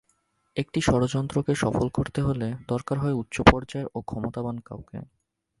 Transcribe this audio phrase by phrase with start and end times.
[0.57, 4.97] একটি ষড়যন্ত্রকে সফল করতে হলে দরকার হয় উচ্চপর্যায়ের ও ক্ষমতাবান কাউকে।